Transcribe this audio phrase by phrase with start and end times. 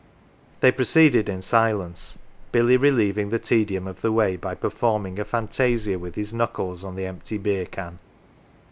[0.61, 2.17] They proceeded in silence,
[2.51, 6.95] Billy relieving the tedium of the way by performing a fantasia with his knuckles on
[6.95, 7.99] the empty beer can.